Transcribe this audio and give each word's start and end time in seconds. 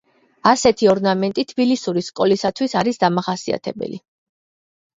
ასეთი 0.51 0.87
ორნამენტი 0.93 1.45
თბილისური 1.51 2.03
სკოლისათვის 2.09 2.75
არის 2.83 3.01
დამახასიათებელი. 3.07 4.05